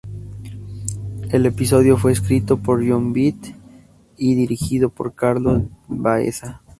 El 1.29 1.45
episodio 1.45 1.95
fue 1.95 2.11
escrito 2.11 2.57
por 2.57 2.79
Jon 2.83 3.13
Vitti 3.13 3.53
y 4.17 4.33
dirigido 4.33 4.89
por 4.89 5.13
Carlos 5.13 5.61
Baeza. 5.89 6.63